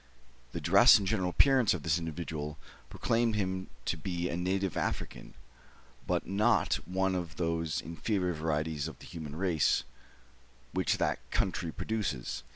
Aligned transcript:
The 0.51 0.59
dress 0.59 0.97
and 0.97 1.05
general 1.07 1.29
appearance 1.29 1.75
of 1.75 1.83
this 1.83 1.99
individual 1.99 2.57
proclaimed 2.89 3.35
him 3.35 3.69
to 3.85 3.97
be 3.97 4.29
a 4.29 4.35
native 4.35 4.75
African, 4.75 5.35
but 6.07 6.25
not 6.25 6.77
one 6.87 7.13
of 7.13 7.35
those 7.35 7.79
inferior 7.81 8.33
varieties 8.33 8.87
of 8.87 8.97
the 8.97 9.05
human 9.05 9.35
race 9.35 9.83
which 10.71 10.97
that 10.97 11.19
country 11.29 11.71
produces. 11.71 12.41